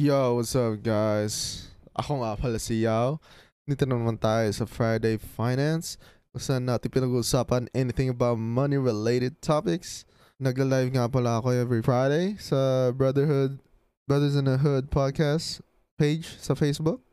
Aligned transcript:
Yo, 0.00 0.40
what's 0.40 0.56
up 0.56 0.80
guys? 0.80 1.68
Ako 1.92 2.24
nga 2.24 2.32
pala 2.32 2.56
si 2.56 2.88
Yao. 2.88 3.20
Dito 3.68 3.84
na 3.84 4.00
naman 4.00 4.16
tayo 4.16 4.48
sa 4.48 4.64
Friday 4.64 5.20
Finance 5.20 6.00
kung 6.32 6.40
saan 6.40 6.64
natin 6.64 6.88
pinag-uusapan 6.88 7.68
anything 7.76 8.08
about 8.08 8.40
money-related 8.40 9.36
topics. 9.44 10.08
Nagla-live 10.40 10.96
nga 10.96 11.04
pala 11.04 11.36
ako 11.36 11.52
every 11.52 11.84
Friday 11.84 12.40
sa 12.40 12.88
Brotherhood, 12.96 13.60
Brothers 14.08 14.40
in 14.40 14.48
the 14.48 14.56
Hood 14.56 14.88
podcast 14.88 15.60
page 16.00 16.32
sa 16.40 16.56
Facebook. 16.56 17.04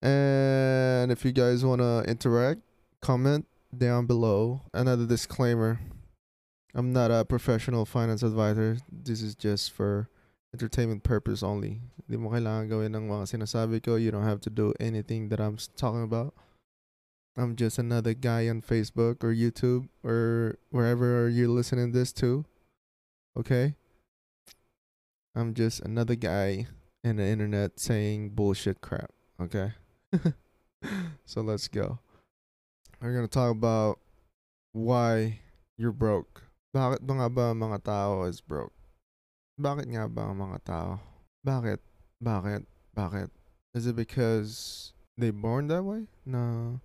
And 0.00 1.12
if 1.12 1.20
you 1.20 1.36
guys 1.36 1.68
want 1.68 1.84
to 1.84 2.00
interact, 2.08 2.64
comment 3.04 3.44
down 3.76 4.08
below. 4.08 4.64
Another 4.72 5.04
disclaimer. 5.04 5.84
I'm 6.72 6.96
not 6.96 7.12
a 7.12 7.28
professional 7.28 7.84
finance 7.84 8.24
advisor. 8.24 8.80
This 8.88 9.20
is 9.20 9.36
just 9.36 9.68
for 9.68 10.08
entertainment 10.58 11.06
purpose 11.06 11.46
only. 11.46 11.78
Hindi 12.02 12.18
mo 12.18 12.34
kailangan 12.34 12.66
gawin 12.66 12.90
ng 12.98 13.06
mga 13.06 13.30
sinasabi 13.30 13.78
ko. 13.78 13.94
You 13.94 14.10
don't 14.10 14.26
have 14.26 14.42
to 14.42 14.50
do 14.50 14.74
anything 14.82 15.30
that 15.30 15.38
I'm 15.38 15.54
talking 15.78 16.02
about. 16.02 16.34
I'm 17.38 17.54
just 17.54 17.78
another 17.78 18.18
guy 18.18 18.50
on 18.50 18.66
Facebook 18.66 19.22
or 19.22 19.30
YouTube 19.30 19.86
or 20.02 20.58
wherever 20.74 21.30
you're 21.30 21.46
listening 21.46 21.94
this 21.94 22.10
to. 22.18 22.42
Okay? 23.38 23.78
I'm 25.38 25.54
just 25.54 25.78
another 25.86 26.18
guy 26.18 26.66
in 27.06 27.22
the 27.22 27.26
internet 27.30 27.78
saying 27.78 28.34
bullshit 28.34 28.82
crap. 28.82 29.14
Okay? 29.38 29.78
so 31.24 31.38
let's 31.38 31.70
go. 31.70 32.02
We're 32.98 33.14
gonna 33.14 33.30
talk 33.30 33.54
about 33.54 34.02
why 34.74 35.38
you're 35.78 35.94
broke. 35.94 36.42
Bakit 36.74 37.06
ba 37.06 37.14
nga 37.22 37.28
ba 37.30 37.54
mga 37.54 37.78
tao 37.86 38.26
is 38.26 38.42
broke? 38.42 38.74
Bakit 39.58 39.90
nga 39.90 40.06
ba 40.06 40.30
ang 40.30 40.38
mga 40.38 40.58
tao? 40.62 41.02
Bakit? 41.42 41.82
Bakit? 42.22 42.62
Bakit? 42.94 43.28
Is 43.74 43.90
it 43.90 43.98
because 43.98 44.94
they 45.18 45.34
born 45.34 45.66
that 45.66 45.82
way? 45.82 46.06
Na 46.22 46.78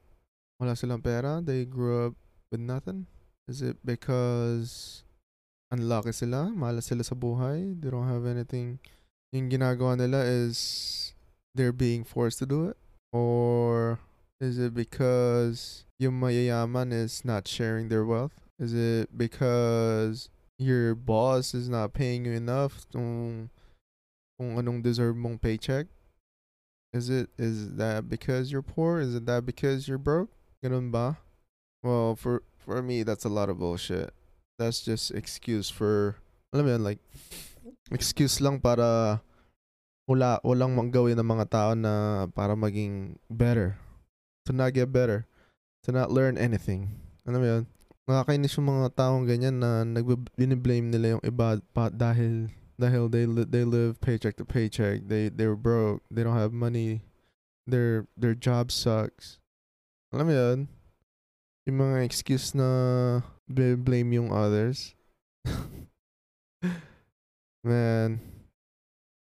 wala 0.58 0.74
silang 0.74 1.06
pera? 1.06 1.38
They 1.38 1.70
grew 1.70 2.10
up 2.10 2.18
with 2.50 2.66
nothing? 2.66 3.06
Is 3.46 3.62
it 3.62 3.78
because 3.86 5.06
unlucky 5.70 6.18
sila? 6.18 6.50
Malas 6.50 6.90
sila 6.90 7.06
sa 7.06 7.14
buhay? 7.14 7.78
They 7.78 7.94
don't 7.94 8.10
have 8.10 8.26
anything. 8.26 8.82
Yung 9.30 9.54
ginagawa 9.54 9.94
nila 9.94 10.26
is 10.26 11.14
they're 11.54 11.78
being 11.78 12.02
forced 12.02 12.42
to 12.42 12.50
do 12.50 12.74
it? 12.74 12.78
Or 13.14 14.02
is 14.42 14.58
it 14.58 14.74
because 14.74 15.86
yung 16.02 16.18
mayayaman 16.18 16.90
is 16.90 17.22
not 17.22 17.46
sharing 17.46 17.94
their 17.94 18.02
wealth? 18.02 18.34
Is 18.58 18.74
it 18.74 19.14
because 19.14 20.34
your 20.64 20.96
boss 20.96 21.54
is 21.54 21.68
not 21.68 21.94
paying 21.94 22.26
you 22.26 22.32
enough 22.32 22.88
kung 22.92 23.52
anong 24.40 24.82
deserve 24.82 25.16
mong 25.16 25.40
paycheck? 25.40 25.88
Is 26.94 27.10
it 27.10 27.30
is 27.38 27.76
that 27.76 28.08
because 28.08 28.52
you're 28.52 28.66
poor? 28.66 29.02
Is 29.02 29.16
it 29.16 29.26
that 29.26 29.46
because 29.46 29.88
you're 29.88 30.02
broke? 30.02 30.30
Ganun 30.64 30.94
ba? 30.94 31.18
Well, 31.82 32.16
for 32.16 32.44
for 32.56 32.82
me 32.82 33.04
that's 33.04 33.26
a 33.26 33.34
lot 33.34 33.50
of 33.50 33.60
bullshit. 33.60 34.14
That's 34.62 34.86
just 34.86 35.12
excuse 35.12 35.70
for 35.74 36.16
alam 36.54 36.70
mo 36.70 36.72
yun, 36.78 36.84
like 36.86 37.02
excuse 37.90 38.38
lang 38.38 38.62
para 38.62 39.20
wala 40.06 40.38
walang 40.46 40.78
manggawin 40.78 41.18
ng 41.18 41.26
mga 41.26 41.50
tao 41.50 41.74
na 41.74 42.26
para 42.30 42.54
maging 42.54 43.18
better. 43.26 43.76
To 44.46 44.54
not 44.54 44.78
get 44.78 44.94
better. 44.94 45.26
To 45.88 45.92
not 45.92 46.14
learn 46.14 46.38
anything. 46.38 46.94
Alam 47.26 47.40
mo 47.42 47.48
yun? 47.48 47.64
Nakakainis 48.04 48.60
yung 48.60 48.68
mga 48.68 48.88
taong 49.00 49.24
ganyan 49.24 49.64
na 49.64 49.88
nagbe-blame 49.88 50.92
nila 50.92 51.16
yung 51.16 51.24
iba 51.24 51.56
pa 51.72 51.88
dahil 51.88 52.52
dahil 52.76 53.08
they 53.08 53.24
li- 53.24 53.48
they 53.48 53.64
live 53.64 53.96
paycheck 54.04 54.36
to 54.36 54.44
paycheck. 54.44 55.08
They 55.08 55.32
they're 55.32 55.56
broke. 55.56 56.04
They 56.12 56.28
don't 56.28 56.36
have 56.36 56.52
money. 56.52 57.00
Their 57.64 58.12
their 58.20 58.36
job 58.36 58.76
sucks. 58.76 59.40
Alam 60.12 60.28
mo 60.28 60.34
yun? 60.36 60.60
Yung 61.64 61.80
mga 61.80 61.98
excuse 62.04 62.52
na 62.52 62.68
blame 63.48 64.12
yung 64.12 64.36
others. 64.36 65.00
Man, 67.64 68.20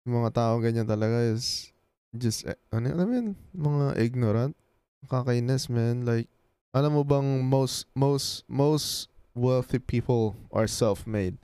yung 0.03 0.13
mga 0.19 0.35
tao 0.35 0.59
ganyan 0.59 0.83
talaga 0.83 1.23
is 1.31 1.71
just 2.11 2.43
eh, 2.43 2.59
ano 2.75 2.91
alam 2.91 3.07
mo 3.07 3.13
yun? 3.15 3.29
Mga 3.55 3.85
ignorant. 4.03 4.53
Kakainis, 5.07 5.71
man. 5.71 6.03
Like 6.03 6.27
alam 6.73 6.97
mo 6.97 7.05
bang 7.05 7.45
most 7.45 7.85
most 7.93 8.41
most 8.49 9.07
wealthy 9.37 9.77
people 9.77 10.33
are 10.49 10.65
self-made 10.65 11.37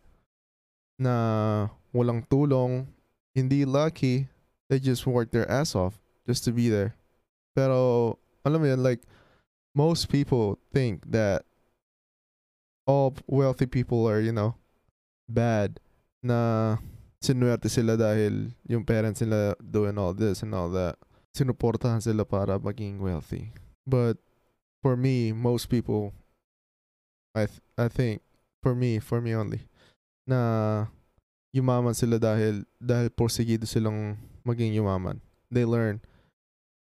na 0.97 1.69
walang 1.93 2.25
tulong, 2.27 2.89
hindi 3.33 3.63
lucky, 3.63 4.27
they 4.67 4.81
just 4.81 5.07
work 5.07 5.31
their 5.31 5.49
ass 5.49 5.73
off 5.77 6.01
just 6.27 6.43
to 6.43 6.51
be 6.51 6.67
there. 6.67 6.97
Pero 7.55 8.17
alam 8.43 8.61
mo 8.61 8.67
yun, 8.67 8.83
like 8.83 9.01
most 9.73 10.09
people 10.09 10.59
think 10.73 11.05
that 11.09 11.45
all 12.85 13.13
wealthy 13.25 13.65
people 13.65 14.09
are, 14.09 14.19
you 14.19 14.33
know, 14.33 14.57
bad 15.29 15.79
na 16.21 16.77
sinuwerte 17.23 17.69
sila 17.69 17.95
dahil 17.95 18.51
yung 18.67 18.83
parents 18.83 19.21
nila 19.21 19.55
doing 19.61 19.95
all 19.97 20.13
this 20.13 20.43
and 20.43 20.53
all 20.53 20.69
that. 20.69 20.97
Sinuportahan 21.37 22.01
sila 22.01 22.25
para 22.25 22.59
maging 22.59 22.99
wealthy. 22.99 23.53
But 23.87 24.17
for 24.81 24.95
me, 24.95 25.31
most 25.31 25.69
people, 25.69 26.13
I 27.35 27.45
th- 27.45 27.61
I 27.77 27.87
think, 27.87 28.21
for 28.63 28.75
me, 28.75 28.99
for 28.99 29.21
me 29.21 29.35
only, 29.35 29.67
na 30.27 30.87
yumaman 31.55 31.95
sila 31.95 32.19
dahil 32.19 32.65
dahil 32.79 33.09
porsigido 33.09 33.67
silang 33.67 34.17
maging 34.45 34.75
yumaman. 34.75 35.19
They 35.51 35.65
learn. 35.65 36.01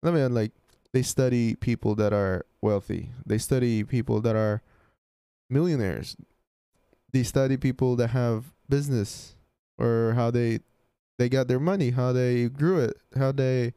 I 0.03 0.11
mean, 0.11 0.33
like, 0.33 0.51
they 0.93 1.01
study 1.01 1.55
people 1.55 1.95
that 1.95 2.13
are 2.13 2.45
wealthy. 2.61 3.11
They 3.25 3.37
study 3.37 3.83
people 3.83 4.21
that 4.21 4.35
are 4.35 4.61
millionaires. 5.49 6.15
They 7.11 7.23
study 7.23 7.57
people 7.57 7.95
that 7.97 8.11
have 8.11 8.53
business 8.69 9.35
or 9.77 10.13
how 10.15 10.31
they 10.31 10.59
they 11.17 11.27
got 11.27 11.47
their 11.47 11.59
money, 11.59 11.91
how 11.91 12.13
they 12.13 12.47
grew 12.47 12.79
it, 12.79 12.95
how 13.17 13.31
they 13.31 13.73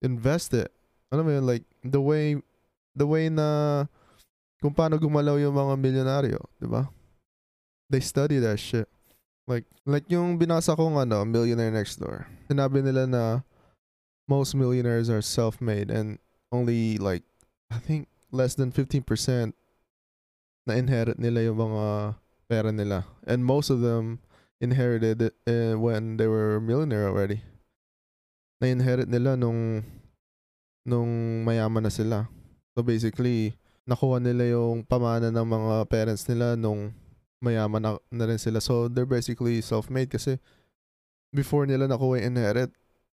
invest 0.00 0.54
it. 0.54 0.72
Mo 1.12 1.22
yun, 1.28 1.46
like, 1.46 1.62
the 1.84 2.00
way 2.00 2.42
the 2.94 3.06
way 3.06 3.28
na 3.28 3.84
kung 4.62 4.72
paano 4.72 4.96
gumalaw 4.96 5.36
yung 5.36 5.52
mga 5.52 5.74
milyonaryo, 5.76 6.40
di 6.56 6.66
ba? 6.70 6.88
They 7.92 8.00
study 8.00 8.40
that 8.40 8.56
shit. 8.56 8.88
Like, 9.44 9.68
like 9.84 10.08
yung 10.08 10.40
binasa 10.40 10.72
kong 10.72 10.96
ano, 10.96 11.20
Millionaire 11.28 11.74
Next 11.74 12.00
Door. 12.00 12.24
Sinabi 12.48 12.80
nila 12.80 13.04
na 13.04 13.44
most 14.24 14.56
millionaires 14.56 15.12
are 15.12 15.20
self-made 15.20 15.92
and 15.92 16.16
only 16.48 16.96
like, 16.96 17.22
I 17.68 17.76
think 17.76 18.08
less 18.32 18.56
than 18.56 18.72
15% 18.72 19.04
na 20.64 20.72
inherit 20.80 21.20
nila 21.20 21.44
yung 21.44 21.60
mga 21.60 22.16
pera 22.48 22.72
nila. 22.72 23.04
And 23.28 23.44
most 23.44 23.68
of 23.68 23.84
them 23.84 24.24
inherited 24.64 25.20
it 25.20 25.34
uh, 25.44 25.76
when 25.76 26.16
they 26.16 26.26
were 26.26 26.56
millionaire 26.56 27.12
already. 27.12 27.44
Na 28.64 28.72
inherit 28.72 29.12
nila 29.12 29.36
nung 29.36 29.84
nung 30.88 31.44
mayaman 31.44 31.84
na 31.84 31.92
sila. 31.92 32.32
So 32.74 32.82
basically, 32.82 33.54
nakuha 33.86 34.18
nila 34.18 34.58
yung 34.58 34.82
pamana 34.82 35.30
ng 35.30 35.46
mga 35.46 35.74
parents 35.86 36.26
nila 36.26 36.58
nung 36.58 36.90
mayaman 37.38 37.80
na, 37.80 37.90
na 38.10 38.24
rin 38.26 38.40
sila. 38.40 38.58
So 38.58 38.90
they're 38.90 39.08
basically 39.08 39.62
self-made 39.62 40.10
kasi 40.10 40.42
before 41.30 41.66
nila 41.66 41.86
nakuha 41.86 42.18
yung 42.20 42.34
inherit, 42.34 42.70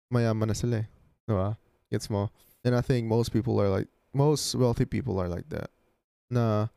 mayaman 0.09 0.49
na 0.49 0.57
sila 0.57 0.83
eh. 0.83 0.87
Diba? 1.29 1.55
Gets 1.93 2.09
mo? 2.09 2.33
And 2.65 2.73
I 2.73 2.81
think 2.81 3.05
most 3.05 3.29
people 3.33 3.59
are 3.61 3.69
like, 3.69 3.87
most 4.13 4.55
wealthy 4.55 4.85
people 4.85 5.19
are 5.21 5.29
like 5.29 5.47
that. 5.49 5.69
Na 6.31 6.67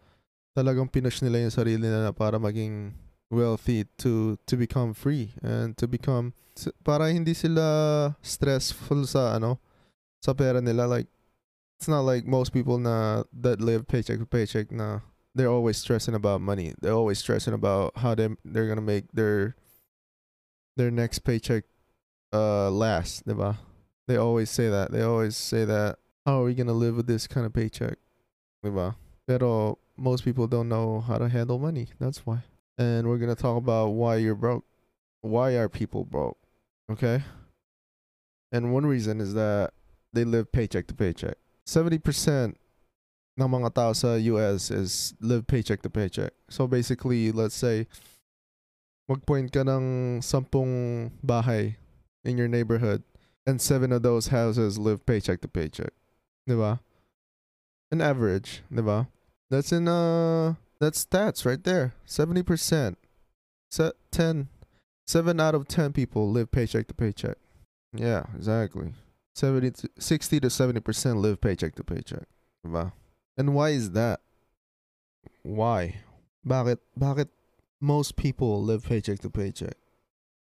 talagang 0.54 0.90
pinush 0.90 1.22
nila 1.22 1.42
yung 1.42 1.54
sarili 1.54 1.86
nila 1.86 2.14
para 2.14 2.38
maging 2.38 2.94
wealthy 3.32 3.82
to 3.98 4.38
to 4.46 4.54
become 4.54 4.94
free 4.94 5.34
and 5.42 5.74
to 5.74 5.90
become 5.90 6.30
para 6.86 7.10
hindi 7.10 7.34
sila 7.34 8.14
stressful 8.22 9.02
sa 9.10 9.34
ano 9.34 9.58
sa 10.22 10.30
pera 10.30 10.62
nila 10.62 10.86
like 10.86 11.10
it's 11.78 11.88
not 11.88 12.00
like 12.00 12.26
most 12.26 12.52
people 12.52 12.78
na 12.78 13.24
that 13.40 13.60
live 13.60 13.86
paycheck 13.86 14.18
to 14.18 14.26
paycheck 14.26 14.70
na 14.70 15.00
they're 15.34 15.50
always 15.50 15.76
stressing 15.76 16.14
about 16.14 16.40
money. 16.40 16.74
They're 16.80 16.92
always 16.92 17.18
stressing 17.18 17.54
about 17.54 17.96
how 17.98 18.14
they 18.14 18.28
they're 18.44 18.68
gonna 18.68 18.80
make 18.80 19.12
their 19.12 19.56
their 20.76 20.90
next 20.90 21.20
paycheck 21.20 21.64
uh 22.32 22.70
last, 22.70 23.26
diba? 23.26 23.56
They 24.06 24.16
always 24.16 24.50
say 24.50 24.68
that. 24.68 24.92
They 24.92 25.02
always 25.02 25.36
say 25.36 25.64
that 25.64 25.98
how 26.24 26.42
are 26.42 26.44
we 26.44 26.54
gonna 26.54 26.72
live 26.72 26.96
with 26.96 27.06
this 27.06 27.26
kind 27.26 27.46
of 27.46 27.52
paycheck? 27.52 27.98
Diba? 28.64 28.94
Pero 29.26 29.78
most 29.96 30.24
people 30.24 30.46
don't 30.46 30.68
know 30.68 31.00
how 31.00 31.18
to 31.18 31.28
handle 31.28 31.58
money. 31.58 31.88
That's 31.98 32.24
why. 32.26 32.42
And 32.78 33.08
we're 33.08 33.18
gonna 33.18 33.34
talk 33.34 33.56
about 33.56 33.88
why 33.88 34.16
you're 34.16 34.34
broke. 34.34 34.64
Why 35.22 35.52
are 35.52 35.68
people 35.68 36.04
broke? 36.04 36.38
Okay? 36.90 37.22
And 38.52 38.72
one 38.72 38.86
reason 38.86 39.20
is 39.20 39.34
that 39.34 39.72
they 40.12 40.24
live 40.24 40.52
paycheck 40.52 40.86
to 40.88 40.94
paycheck. 40.94 41.36
70% 41.66 42.54
ng 43.34 43.48
mga 43.50 43.74
tao 43.74 43.92
sa 43.92 44.14
US 44.14 44.70
is 44.70 45.14
live 45.20 45.46
paycheck 45.46 45.82
to 45.82 45.90
paycheck. 45.90 46.32
So 46.48 46.66
basically, 46.66 47.32
let's 47.32 47.56
say, 47.56 47.86
mag-point 49.08 49.52
ka 49.52 49.66
ng 49.66 50.20
sampung 50.22 51.10
bahay 51.24 51.76
in 52.24 52.38
your 52.38 52.48
neighborhood, 52.48 53.02
and 53.46 53.60
seven 53.60 53.92
of 53.92 54.02
those 54.02 54.28
houses 54.28 54.78
live 54.78 55.04
paycheck 55.04 55.40
to 55.42 55.48
paycheck. 55.48 55.92
Diba? 56.48 56.80
An 57.90 58.00
average, 58.00 58.62
diba? 58.72 59.08
That's 59.50 59.72
in 59.72 59.88
uh 59.88 60.54
that's 60.80 61.04
stats 61.04 61.44
right 61.44 61.62
there. 61.62 61.94
70%. 62.06 62.96
Se- 63.70 63.92
10 64.10 64.48
7 65.06 65.40
out 65.40 65.54
of 65.54 65.68
10 65.68 65.92
people 65.92 66.30
live 66.30 66.50
paycheck 66.50 66.86
to 66.88 66.94
paycheck. 66.94 67.36
Yeah, 67.92 68.24
exactly. 68.34 68.92
70 69.34 69.70
to, 69.70 69.88
60 69.98 70.40
to 70.40 70.48
70% 70.48 71.16
live 71.16 71.40
paycheck 71.40 71.74
to 71.74 71.84
paycheck. 71.84 72.24
Diba? 72.66 72.92
And 73.36 73.54
why 73.54 73.70
is 73.70 73.90
that? 73.92 74.20
Why? 75.42 75.96
Bakit 76.46 76.78
bakit 76.98 77.28
most 77.80 78.16
people 78.16 78.62
live 78.62 78.84
paycheck 78.84 79.18
to 79.20 79.30
paycheck? 79.30 79.74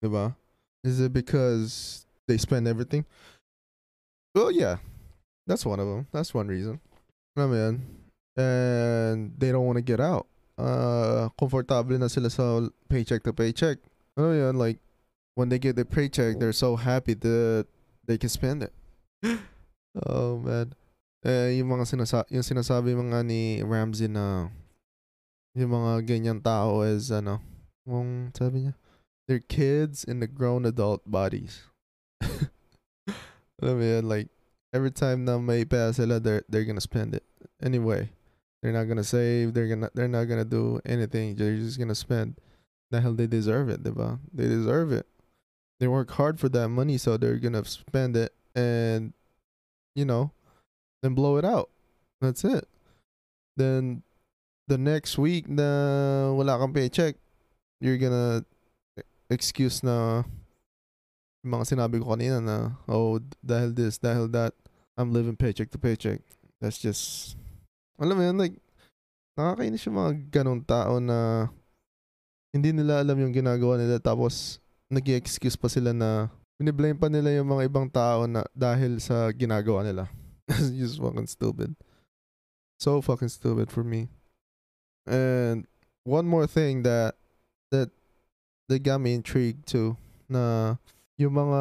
Diba? 0.05 0.35
Is 0.83 1.01
it 1.01 1.13
because 1.13 2.07
they 2.27 2.37
spend 2.37 2.67
everything? 2.67 3.05
Well, 4.35 4.51
yeah. 4.51 4.77
That's 5.47 5.65
one 5.65 5.81
of 5.81 5.87
them. 5.87 6.07
That's 6.13 6.35
one 6.35 6.49
reason. 6.49 6.81
I 7.37 7.47
mean, 7.47 7.87
and 8.37 9.35
they 9.39 9.53
don't 9.53 9.67
want 9.67 9.77
to 9.77 9.83
get 9.83 10.01
out. 10.01 10.27
Uh, 10.59 11.29
comfortable 11.39 11.99
na 11.99 12.09
sila 12.09 12.31
sa 12.31 12.69
paycheck 12.89 13.23
to 13.23 13.33
paycheck. 13.33 13.79
Ano 14.17 14.33
yun, 14.33 14.57
like, 14.57 14.79
when 15.35 15.49
they 15.49 15.59
get 15.59 15.77
their 15.77 15.85
paycheck, 15.85 16.39
they're 16.39 16.53
so 16.53 16.77
happy 16.77 17.15
that 17.15 17.67
they 18.07 18.19
can 18.19 18.29
spend 18.29 18.63
it. 18.63 18.73
Oh, 20.07 20.39
man. 20.39 20.73
Eh, 21.21 21.61
yung 21.61 21.77
mga 21.77 21.85
sinasa 21.85 22.25
yung 22.33 22.41
sinasabi 22.41 22.97
mga 22.97 23.21
ni 23.21 23.61
Ramsey 23.61 24.09
na 24.09 24.49
yung 25.53 25.77
mga 25.77 26.09
ganyan 26.09 26.41
tao 26.41 26.81
is 26.81 27.13
ano, 27.13 27.45
kung 27.85 28.33
sabi 28.33 28.65
niya, 28.65 28.75
they're 29.29 29.43
kids 29.43 30.05
in 30.05 30.21
the 30.23 30.31
grown 30.31 30.65
adult 30.65 31.05
bodies. 31.05 31.69
Mo 33.61 33.77
yun, 33.77 34.09
like, 34.09 34.33
every 34.73 34.91
time 34.91 35.29
na 35.29 35.37
may 35.37 35.67
pera 35.69 35.93
sila, 35.93 36.21
they're, 36.21 36.43
they're 36.49 36.65
gonna 36.65 36.81
spend 36.81 37.15
it. 37.15 37.27
Anyway, 37.61 38.09
they're 38.63 38.73
not 38.73 38.89
gonna 38.89 39.05
save, 39.05 39.53
they're 39.53 39.69
gonna, 39.69 39.91
they're 39.93 40.09
not 40.09 40.25
gonna 40.25 40.49
do 40.49 40.81
anything, 40.87 41.37
they're 41.37 41.57
just 41.57 41.79
gonna 41.79 41.99
spend. 41.99 42.41
The 42.91 43.01
hell 43.01 43.13
they 43.13 43.27
deserve 43.27 43.69
it, 43.69 43.83
diba? 43.83 44.19
They 44.33 44.49
deserve 44.49 44.93
it. 44.93 45.07
They 45.79 45.89
work 45.89 46.11
hard 46.13 46.41
for 46.41 46.49
that 46.51 46.69
money, 46.69 46.97
so 46.97 47.17
they're 47.17 47.37
gonna 47.37 47.65
spend 47.65 48.17
it 48.17 48.33
and, 48.61 49.17
you 49.97 50.05
know, 50.05 50.31
then 51.01 51.17
blow 51.17 51.41
it 51.41 51.45
out. 51.49 51.73
That's 52.21 52.45
it. 52.45 52.69
Then, 53.57 54.05
the 54.69 54.77
next 54.77 55.17
week 55.17 55.49
na 55.49 56.29
wala 56.37 56.61
kang 56.61 56.77
paycheck, 56.77 57.17
you're 57.81 57.97
gonna 57.97 58.45
excuse 59.33 59.81
na 59.81 60.29
mga 61.41 61.65
sinabi 61.73 61.97
ko 62.05 62.13
kanina 62.13 62.45
na, 62.45 62.77
oh, 62.85 63.17
dahil 63.41 63.73
this, 63.73 63.97
dahil 63.97 64.29
that, 64.37 64.53
I'm 65.01 65.17
living 65.17 65.41
paycheck 65.41 65.73
to 65.73 65.81
paycheck. 65.81 66.21
That's 66.61 66.77
just, 66.77 67.35
alam 67.97 68.21
mo 68.21 68.23
yun, 68.29 68.37
like, 68.37 68.61
nakakainis 69.41 69.89
yung 69.89 69.97
mga 69.97 70.13
ganong 70.29 70.63
tao 70.69 71.01
na 71.01 71.49
hindi 72.53 72.75
nila 72.75 73.01
alam 73.01 73.17
yung 73.17 73.33
ginagawa 73.33 73.79
nila 73.79 74.03
tapos 74.03 74.59
nag 74.91 75.07
excuse 75.07 75.55
pa 75.55 75.71
sila 75.71 75.95
na 75.95 76.29
biniblame 76.61 77.01
pa 77.01 77.09
nila 77.09 77.33
yung 77.33 77.49
mga 77.49 77.73
ibang 77.73 77.89
tao 77.89 78.29
na 78.29 78.45
dahil 78.53 79.01
sa 79.01 79.33
ginagawa 79.33 79.81
nila. 79.81 80.13
Just 80.77 81.01
fucking 81.01 81.25
stupid. 81.25 81.73
So 82.77 83.01
fucking 83.01 83.33
stupid 83.33 83.73
for 83.73 83.81
me. 83.81 84.13
And 85.09 85.65
one 86.05 86.29
more 86.29 86.45
thing 86.45 86.85
that 86.85 87.17
that 87.73 87.89
that 88.69 88.85
got 88.85 89.01
me 89.01 89.17
intrigued 89.17 89.65
too 89.65 89.97
na 90.29 90.77
yung 91.17 91.33
mga 91.33 91.61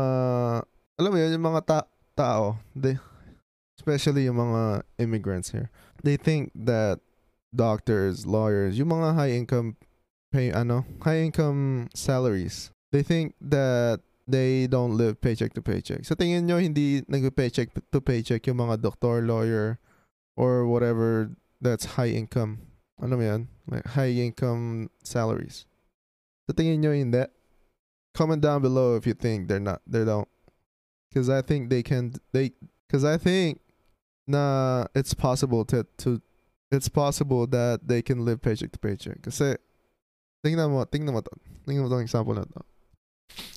alam 0.99 1.09
mo 1.15 1.15
yun, 1.15 1.31
yung 1.31 1.47
mga 1.47 1.63
ta- 1.63 1.91
tao, 2.19 2.59
they 2.75 2.99
especially 3.79 4.27
yung 4.27 4.35
mga 4.35 4.83
immigrants 4.99 5.55
here. 5.55 5.71
They 6.03 6.19
think 6.19 6.51
that 6.59 6.99
doctors, 7.55 8.27
lawyers, 8.27 8.75
yung 8.75 8.91
mga 8.91 9.15
high 9.15 9.31
income 9.31 9.79
pay 10.35 10.51
ano, 10.51 10.83
high 11.07 11.23
income 11.23 11.87
salaries. 11.95 12.75
They 12.91 12.99
think 12.99 13.39
that 13.39 14.03
they 14.29 14.67
don't 14.67 14.95
live 14.95 15.19
paycheck 15.21 15.53
to 15.53 15.61
paycheck. 15.61 16.05
Sa 16.05 16.13
tingin 16.13 16.45
nyo, 16.45 16.61
hindi 16.61 17.01
nag-paycheck 17.07 17.73
to 17.91 17.99
paycheck 18.01 18.45
yung 18.45 18.57
mga 18.57 18.81
doctor, 18.81 19.21
lawyer, 19.25 19.79
or 20.37 20.69
whatever 20.69 21.33
that's 21.61 21.97
high 21.97 22.13
income. 22.13 22.61
Ano 23.01 23.17
mo 23.17 23.23
yan? 23.23 23.49
Like 23.67 23.85
high 23.97 24.13
income 24.13 24.89
salaries. 25.03 25.65
Sa 26.47 26.53
tingin 26.53 26.79
nyo, 26.79 26.93
hindi. 26.93 27.25
Comment 28.13 28.41
down 28.41 28.61
below 28.61 28.95
if 28.95 29.05
you 29.05 29.13
think 29.13 29.47
they're 29.47 29.59
not, 29.59 29.81
they 29.85 30.05
don't. 30.05 30.27
Because 31.09 31.29
I 31.29 31.41
think 31.41 31.69
they 31.69 31.81
can, 31.81 32.13
they, 32.33 32.53
because 32.85 33.03
I 33.03 33.17
think 33.17 33.61
na 34.29 34.85
it's 34.93 35.13
possible 35.13 35.65
to, 35.65 35.85
to, 36.05 36.21
it's 36.71 36.89
possible 36.89 37.47
that 37.47 37.87
they 37.87 38.01
can 38.01 38.25
live 38.25 38.41
paycheck 38.41 38.71
to 38.73 38.79
paycheck. 38.79 39.21
Kasi, 39.25 39.57
tingnan 40.45 40.69
mo, 40.69 40.85
tingnan 40.85 41.17
mo 41.17 41.21
to. 41.21 41.33
Tingnan 41.65 41.85
mo 41.85 41.89
tong 41.89 42.05
example 42.05 42.37
na 42.37 42.45
to. 42.45 42.61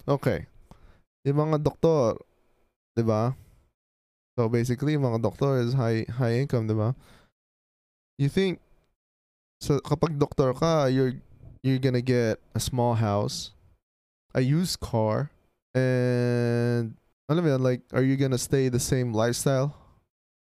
Okay. 0.09 0.47
Yung 1.25 1.39
mga 1.39 1.63
doktor, 1.63 2.19
'di 2.95 3.05
ba? 3.07 3.37
So 4.35 4.49
basically, 4.49 4.97
yung 4.97 5.07
mga 5.07 5.23
doktor 5.23 5.61
is 5.61 5.77
high 5.77 6.09
high 6.09 6.43
income, 6.43 6.67
'di 6.67 6.77
ba? 6.77 6.97
You 8.19 8.29
think 8.29 8.59
so 9.63 9.79
kapag 9.83 10.19
doktor 10.19 10.53
ka, 10.55 10.91
you're 10.91 11.19
you're 11.63 11.83
gonna 11.83 12.03
get 12.03 12.43
a 12.55 12.61
small 12.61 12.99
house, 12.99 13.55
a 14.35 14.43
used 14.43 14.83
car, 14.83 15.31
and 15.75 16.99
alam 17.31 17.47
mo 17.47 17.57
like, 17.57 17.81
are 17.95 18.03
you 18.03 18.19
gonna 18.19 18.39
stay 18.39 18.69
the 18.69 18.83
same 18.83 19.15
lifestyle 19.15 19.73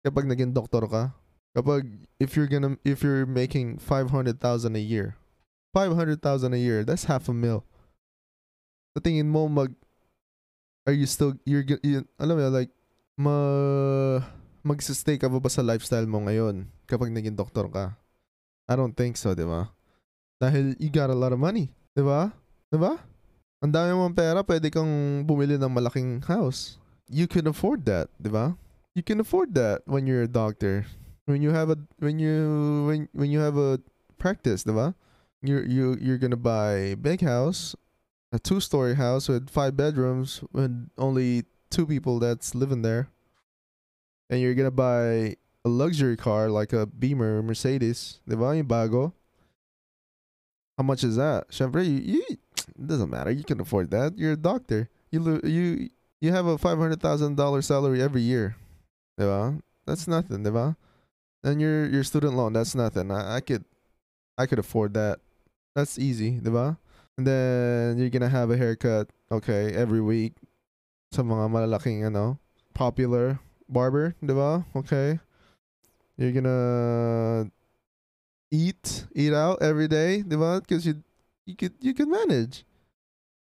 kapag 0.07 0.25
naging 0.25 0.55
doktor 0.55 0.87
ka? 0.87 1.13
Kapag, 1.53 2.07
if 2.23 2.39
you're 2.39 2.47
gonna, 2.47 2.79
if 2.87 3.03
you're 3.03 3.27
making 3.27 3.77
500,000 3.79 4.39
a 4.77 4.79
year, 4.79 5.19
500,000 5.75 6.23
a 6.55 6.57
year, 6.57 6.85
that's 6.87 7.11
half 7.11 7.29
a 7.29 7.35
mil. 7.35 7.67
Sa 8.95 9.03
tingin 9.03 9.27
mo, 9.27 9.51
mag, 9.51 9.75
are 10.87 10.97
you 10.97 11.07
still, 11.07 11.35
you're, 11.45 11.65
you, 11.83 12.07
alam 12.19 12.39
mo 12.39 12.49
like, 12.49 12.71
ma, 13.19 13.37
magsistay 14.65 15.17
ka 15.17 15.29
ba 15.29 15.41
ba 15.41 15.49
sa 15.49 15.65
lifestyle 15.65 16.05
mo 16.05 16.21
ngayon 16.25 16.69
kapag 16.89 17.13
naging 17.13 17.37
doktor 17.37 17.69
ka? 17.69 17.97
I 18.71 18.77
don't 18.77 18.95
think 18.95 19.17
so, 19.17 19.35
di 19.35 19.45
ba? 19.45 19.73
Dahil 20.41 20.79
you 20.79 20.89
got 20.89 21.11
a 21.11 21.17
lot 21.17 21.35
of 21.35 21.41
money, 21.41 21.73
di 21.93 22.05
ba? 22.05 22.33
Di 22.71 22.79
ba? 22.79 22.97
Ang 23.61 23.73
dami 23.77 23.93
mong 23.93 24.17
pera, 24.17 24.41
pwede 24.41 24.73
kang 24.73 25.21
bumili 25.29 25.61
ng 25.61 25.69
malaking 25.69 26.25
house. 26.25 26.81
You 27.11 27.29
can 27.29 27.45
afford 27.51 27.85
that, 27.85 28.09
di 28.17 28.33
ba? 28.33 28.57
You 28.97 29.05
can 29.05 29.21
afford 29.21 29.53
that 29.59 29.85
when 29.85 30.09
you're 30.09 30.25
a 30.25 30.31
doctor. 30.31 30.87
When 31.29 31.45
you 31.45 31.53
have 31.53 31.69
a 31.71 31.79
when 32.01 32.19
you 32.19 32.35
when 32.89 33.01
when 33.13 33.31
you 33.31 33.39
have 33.39 33.55
a 33.61 33.79
practice, 34.17 34.65
di 34.65 34.73
ba? 34.73 34.97
You 35.45 35.61
you 35.63 35.85
you're 36.01 36.19
gonna 36.19 36.41
buy 36.41 36.97
big 36.97 37.21
house, 37.21 37.77
a 38.33 38.39
two-story 38.39 38.95
house 38.95 39.29
with 39.29 39.51
five 39.51 39.77
bedrooms 39.77 40.43
with 40.53 40.89
only 40.97 41.45
two 41.71 41.87
people 41.87 42.19
that's 42.19 42.55
living 42.55 42.83
there. 42.83 43.09
And 44.29 44.41
you're 44.41 44.55
gonna 44.55 44.71
buy 44.71 45.37
a 45.65 45.69
luxury 45.69 46.17
car 46.17 46.49
like 46.49 46.73
a 46.73 46.87
Beamer, 46.87 47.43
Mercedes, 47.43 48.21
ba? 48.27 48.57
Yung 48.57 48.67
bago. 48.67 49.13
How 50.79 50.85
much 50.85 51.05
is 51.05 51.17
that? 51.17 51.49
Syempre, 51.51 51.85
you, 51.85 52.01
you, 52.01 52.25
it 52.31 52.87
doesn't 52.87 53.11
matter. 53.11 53.31
You 53.31 53.45
can 53.45 53.61
afford 53.61 53.91
that. 53.91 54.17
You're 54.17 54.33
a 54.33 54.37
doctor. 54.37 54.89
You 55.11 55.41
you 55.45 55.91
you 56.21 56.33
have 56.33 56.47
a 56.47 56.57
five 56.57 56.79
hundred 56.79 57.03
thousand 57.03 57.37
dollar 57.37 57.61
salary 57.61 58.01
every 58.01 58.23
year, 58.23 58.57
di 59.19 59.27
ba? 59.27 59.59
That's 59.85 60.07
nothing, 60.07 60.45
di 60.45 60.51
ba? 60.51 60.77
And 61.43 61.61
your 61.61 61.87
your 61.87 62.05
student 62.05 62.35
loan, 62.35 62.53
that's 62.53 62.75
nothing. 62.75 63.11
I, 63.11 63.37
I 63.37 63.41
could 63.41 63.65
I 64.39 64.47
could 64.47 64.59
afford 64.59 64.95
that. 64.95 65.19
That's 65.75 65.99
easy, 65.99 66.39
di 66.39 66.51
ba? 66.51 66.79
Then 67.25 67.99
you're 67.99 68.11
gonna 68.11 68.29
have 68.29 68.51
a 68.51 68.57
haircut, 68.57 69.11
okay, 69.31 69.73
every 69.75 70.01
week. 70.01 70.35
Sa 71.13 71.23
mga 71.23 71.51
malalaking, 71.51 72.07
ano, 72.07 72.39
popular 72.73 73.43
barber, 73.69 74.15
di 74.23 74.33
ba? 74.33 74.65
Okay. 74.75 75.19
You're 76.17 76.33
gonna 76.33 77.51
eat, 78.51 79.07
eat 79.15 79.33
out 79.33 79.63
every 79.63 79.89
day, 79.89 80.23
di 80.23 80.37
ba? 80.37 80.61
Because 80.61 80.87
you, 80.87 81.03
you 81.47 81.57
could, 81.57 81.75
you 81.81 81.95
could 81.95 82.09
manage. 82.09 82.65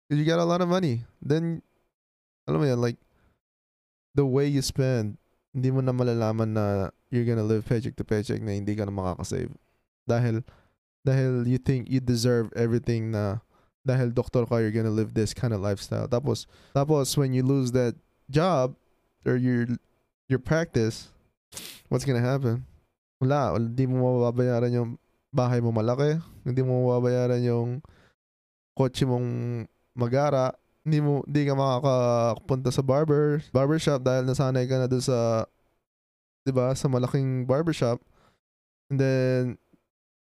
Because 0.06 0.20
you 0.20 0.26
got 0.26 0.40
a 0.40 0.46
lot 0.46 0.62
of 0.62 0.70
money. 0.70 1.06
Then, 1.22 1.62
alam 2.48 2.62
mo 2.62 2.68
yan, 2.68 2.82
like, 2.82 2.98
the 4.14 4.26
way 4.26 4.48
you 4.48 4.62
spend, 4.62 5.18
hindi 5.54 5.72
mo 5.72 5.82
na 5.82 5.92
malalaman 5.92 6.54
na 6.54 6.66
you're 7.10 7.26
gonna 7.26 7.44
live 7.44 7.66
paycheck 7.66 7.96
to 7.96 8.04
paycheck 8.04 8.42
na 8.42 8.54
hindi 8.54 8.76
ka 8.76 8.86
na 8.86 8.92
makakasave. 8.92 9.50
Dahil, 10.06 10.44
dahil 11.02 11.48
you 11.48 11.58
think 11.58 11.90
you 11.90 12.00
deserve 12.00 12.52
everything 12.54 13.10
na 13.10 13.42
dahil 13.86 14.10
doktor 14.12 14.50
ka, 14.50 14.58
you're 14.58 14.74
gonna 14.74 14.92
live 14.92 15.14
this 15.14 15.32
kind 15.32 15.54
of 15.54 15.62
lifestyle. 15.62 16.10
Tapos, 16.10 16.50
tapos 16.74 17.14
when 17.16 17.32
you 17.32 17.46
lose 17.46 17.72
that 17.72 17.94
job 18.28 18.74
or 19.24 19.38
your 19.38 19.70
your 20.26 20.42
practice, 20.42 21.14
what's 21.88 22.04
gonna 22.04 22.24
happen? 22.24 22.66
Wala, 23.22 23.56
hindi 23.56 23.86
mo 23.86 24.20
mababayaran 24.20 24.74
yung 24.74 24.90
bahay 25.30 25.62
mo 25.62 25.70
malaki, 25.70 26.20
hindi 26.44 26.62
mo 26.66 26.84
mababayaran 26.90 27.40
yung 27.46 27.80
kotse 28.76 29.08
mong 29.08 29.64
magara, 29.96 30.52
Hindi 30.86 31.02
mo, 31.02 31.26
hindi 31.26 31.50
ka 31.50 31.58
makakapunta 31.58 32.70
sa 32.70 32.86
barber, 32.86 33.42
barbershop 33.50 34.06
dahil 34.06 34.22
nasanay 34.30 34.70
ka 34.70 34.78
na 34.78 34.86
doon 34.86 35.02
sa, 35.02 35.50
di 36.46 36.54
ba, 36.54 36.78
sa 36.78 36.86
malaking 36.86 37.50
barbershop. 37.50 37.98
And 38.94 39.02
then, 39.02 39.42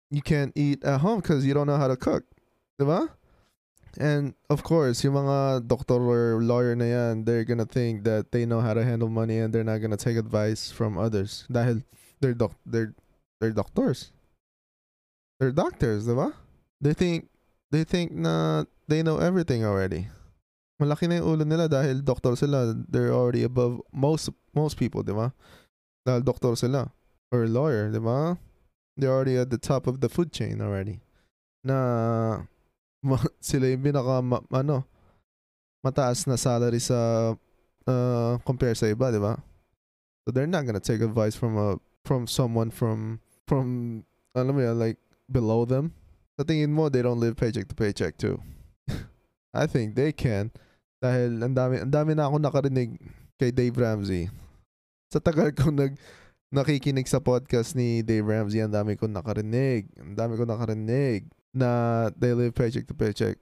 you 0.09 0.25
can't 0.25 0.49
eat 0.57 0.81
at 0.81 1.05
home 1.05 1.21
because 1.21 1.45
you 1.45 1.53
don't 1.53 1.69
know 1.69 1.77
how 1.77 1.85
to 1.85 1.93
cook. 1.93 2.25
Di 2.81 2.85
ba? 2.85 3.13
And 3.97 4.35
of 4.49 4.61
course, 4.61 5.03
yung 5.03 5.15
mga 5.15 5.67
doctor 5.67 5.97
or 5.97 6.43
lawyer 6.43 6.75
na 6.75 6.85
yan, 6.85 7.25
they're 7.25 7.43
gonna 7.43 7.65
think 7.65 8.03
that 8.03 8.31
they 8.31 8.45
know 8.45 8.61
how 8.61 8.73
to 8.73 8.83
handle 8.85 9.09
money 9.09 9.39
and 9.39 9.53
they're 9.53 9.65
not 9.65 9.81
gonna 9.81 9.97
take 9.97 10.17
advice 10.17 10.69
from 10.69 10.97
others. 10.97 11.47
Dahil 11.49 11.81
they're 12.21 12.37
doc 12.37 12.53
they're 12.65 12.93
they're 13.41 13.55
doctors. 13.55 14.11
They're 15.39 15.55
doctors, 15.55 16.05
di 16.05 16.13
ba? 16.13 16.35
They 16.81 16.93
think 16.93 17.31
they 17.71 17.83
think 17.83 18.11
na 18.11 18.65
they 18.87 19.01
know 19.01 19.17
everything 19.17 19.65
already. 19.65 20.11
Malaki 20.79 21.09
na 21.09 21.19
yung 21.19 21.27
ulo 21.35 21.43
nila 21.47 21.67
dahil 21.67 22.03
doctor 22.03 22.35
sila. 22.35 22.75
They're 22.87 23.11
already 23.11 23.43
above 23.43 23.81
most 23.91 24.29
most 24.53 24.77
people, 24.77 25.01
di 25.01 25.15
ba? 25.15 25.33
Dahil 26.05 26.23
doctor 26.23 26.55
sila. 26.55 26.91
Or 27.31 27.47
lawyer, 27.47 27.89
di 27.89 27.99
ba? 27.99 28.37
They're 28.99 29.11
already 29.11 29.37
at 29.39 29.49
the 29.49 29.57
top 29.57 29.87
of 29.87 30.03
the 30.03 30.09
food 30.11 30.31
chain 30.31 30.61
already. 30.61 30.99
Na 31.63 32.43
sila 33.39 33.71
yung 33.71 33.83
pinaka 33.83 34.19
ma- 34.19 34.47
ano 34.51 34.83
mataas 35.79 36.27
na 36.27 36.35
salary 36.35 36.83
sa 36.83 37.31
uh, 37.87 38.33
compare 38.43 38.75
sa 38.75 38.91
iba, 38.91 39.11
di 39.11 39.19
ba? 39.21 39.39
So 40.27 40.35
they're 40.35 40.49
not 40.49 40.67
gonna 40.67 40.83
take 40.83 40.99
advice 40.99 41.33
from 41.33 41.55
a 41.55 41.79
from 42.03 42.27
someone 42.27 42.69
from 42.69 43.23
from 43.47 44.01
alam 44.35 44.53
mo 44.55 44.61
yan, 44.61 44.77
like 44.77 44.99
below 45.31 45.63
them. 45.63 45.95
Sa 46.35 46.43
tingin 46.43 46.71
mo, 46.71 46.87
they 46.87 47.03
don't 47.03 47.19
live 47.19 47.35
paycheck 47.35 47.67
to 47.67 47.75
paycheck 47.75 48.15
too. 48.19 48.39
I 49.55 49.65
think 49.67 49.95
they 49.95 50.11
can. 50.11 50.51
Dahil 50.99 51.39
ang 51.39 51.55
dami, 51.55 51.79
ang 51.79 51.91
dami 51.91 52.11
na 52.15 52.27
ako 52.27 52.43
nakarinig 52.43 52.99
kay 53.39 53.55
Dave 53.55 53.75
Ramsey. 53.75 54.27
Sa 55.09 55.23
tagal 55.23 55.55
ko 55.55 55.71
nag 55.71 55.95
nakikinig 56.51 57.07
sa 57.07 57.23
podcast 57.23 57.73
ni 57.73 58.03
Dave 58.03 58.27
Ramsey, 58.27 58.59
ang 58.59 58.75
dami 58.75 58.99
ko 58.99 59.07
nakarinig. 59.07 59.87
Ang 59.95 60.13
dami 60.19 60.35
ko 60.35 60.43
nakarinig 60.43 61.25
na 61.53 62.09
they 62.17 62.33
live 62.33 62.55
paycheck 62.55 62.87
to 62.87 62.93
paycheck. 62.93 63.37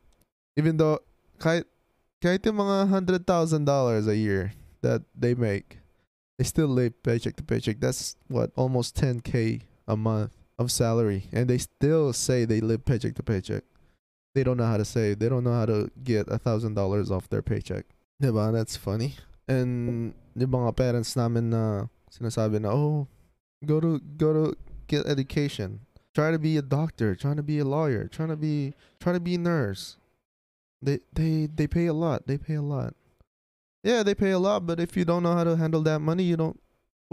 Even 0.55 0.77
though, 0.77 0.99
kahit, 1.39 1.65
kahit 2.21 2.45
yung 2.45 2.57
mga 2.57 2.89
$100,000 2.89 4.07
a 4.07 4.15
year 4.17 4.53
that 4.81 5.03
they 5.13 5.35
make, 5.35 5.79
they 6.37 6.43
still 6.43 6.67
live 6.67 6.93
paycheck 7.03 7.35
to 7.35 7.43
paycheck. 7.43 7.79
That's 7.79 8.15
what, 8.27 8.51
almost 8.55 8.95
10K 8.95 9.61
a 9.87 9.95
month 9.95 10.33
of 10.57 10.71
salary. 10.71 11.29
And 11.31 11.49
they 11.49 11.57
still 11.57 12.13
say 12.13 12.45
they 12.45 12.61
live 12.61 12.85
paycheck 12.85 13.15
to 13.15 13.23
paycheck. 13.23 13.63
They 14.35 14.43
don't 14.43 14.57
know 14.57 14.65
how 14.65 14.77
to 14.77 14.85
save. 14.85 15.19
They 15.19 15.29
don't 15.29 15.43
know 15.43 15.53
how 15.53 15.65
to 15.65 15.89
get 16.03 16.27
a 16.27 16.39
$1,000 16.39 16.77
off 17.11 17.29
their 17.29 17.41
paycheck. 17.41 17.85
Diba? 18.21 18.53
That's 18.53 18.75
funny. 18.75 19.15
And 19.47 20.13
yung 20.35 20.51
mga 20.51 20.75
parents 20.75 21.15
namin 21.15 21.49
na 21.49 21.87
sinasabi 22.11 22.61
na, 22.61 22.69
oh, 22.69 23.07
go 23.65 23.79
to, 23.79 23.99
go 24.17 24.33
to 24.33 24.57
get 24.87 25.05
education 25.05 25.86
try 26.17 26.33
to 26.33 26.41
be 26.41 26.57
a 26.57 26.65
doctor, 26.65 27.13
trying 27.13 27.37
to 27.37 27.45
be 27.45 27.61
a 27.61 27.63
lawyer, 27.63 28.09
trying 28.09 28.33
to 28.33 28.35
be 28.35 28.73
trying 28.97 29.13
to 29.13 29.21
be 29.21 29.37
a 29.37 29.37
nurse. 29.37 30.01
They 30.81 30.97
they 31.13 31.45
they 31.45 31.69
pay 31.69 31.85
a 31.85 31.93
lot. 31.93 32.25
They 32.25 32.41
pay 32.41 32.57
a 32.57 32.65
lot. 32.65 32.97
Yeah, 33.85 34.01
they 34.01 34.17
pay 34.17 34.33
a 34.33 34.41
lot, 34.41 34.65
but 34.65 34.81
if 34.81 34.97
you 34.97 35.05
don't 35.05 35.21
know 35.21 35.37
how 35.37 35.45
to 35.45 35.53
handle 35.53 35.85
that 35.85 36.01
money, 36.01 36.25
you 36.25 36.33
don't 36.33 36.57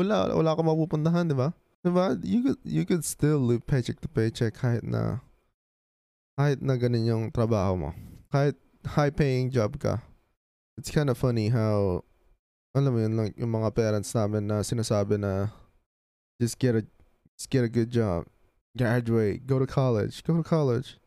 wala 0.01 0.33
wala 0.33 0.57
ka 0.57 0.65
mapupuntahan, 0.65 1.29
di 1.29 1.37
ba? 1.37 1.53
Di 1.85 1.93
ba? 1.93 2.17
You 2.25 2.41
could 2.49 2.61
you 2.65 2.89
could 2.89 3.05
still 3.05 3.45
live 3.45 3.69
paycheck 3.69 4.01
to 4.01 4.09
paycheck 4.09 4.57
kahit 4.57 4.89
na 4.89 5.21
kahit 6.41 6.65
na 6.65 6.81
ganun 6.81 7.05
yung 7.05 7.25
trabaho 7.29 7.77
mo. 7.77 7.91
Kahit 8.33 8.57
high 8.89 9.13
paying 9.13 9.53
job 9.53 9.77
ka. 9.77 10.01
It's 10.81 10.89
kind 10.89 11.13
of 11.13 11.21
funny 11.21 11.53
how 11.53 12.09
alam 12.75 12.91
mo 12.91 12.99
yun, 13.05 13.15
like, 13.15 13.37
yung 13.39 13.55
mga 13.55 13.71
parents 13.71 14.11
namin 14.17 14.51
na 14.51 14.65
sinasabi 14.65 15.21
na 15.21 15.53
just 16.41 16.57
get 16.57 16.73
a 16.75 16.83
just 17.37 17.53
get 17.53 17.63
a 17.63 17.71
good 17.71 17.93
job 17.93 18.25
graduate, 18.77 19.47
go 19.47 19.59
to 19.59 19.67
college, 19.67 20.23
go 20.25 20.37
to 20.37 20.43
college. 20.43 20.99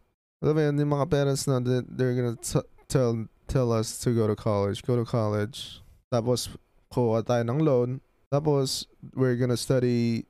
Yan, 0.42 0.78
yung 0.78 0.94
mga 0.94 1.10
parents 1.10 1.48
na 1.48 1.60
they're 1.60 2.16
gonna 2.16 2.38
t- 2.38 2.70
tell 2.88 3.28
tell 3.48 3.72
us 3.72 4.00
to 4.00 4.14
go 4.14 4.28
to 4.28 4.36
college, 4.36 4.84
go 4.84 4.96
to 4.96 5.06
college. 5.06 5.82
Tapos 6.12 6.50
kuha 6.94 7.24
tayo 7.26 7.44
ng 7.44 7.60
loan. 7.60 7.90
Tapos 8.32 8.86
we're 9.16 9.36
gonna 9.36 9.58
study 9.58 10.26